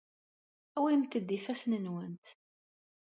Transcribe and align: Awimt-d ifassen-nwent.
Awimt-d 0.77 1.29
ifassen-nwent. 1.37 2.25